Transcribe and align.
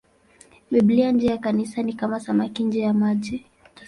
Biblia 0.71 1.11
nje 1.11 1.27
ya 1.27 1.37
Kanisa 1.37 1.83
ni 1.83 1.93
kama 1.93 2.19
samaki 2.19 2.63
nje 2.63 2.79
ya 2.79 2.93
maji. 2.93 3.45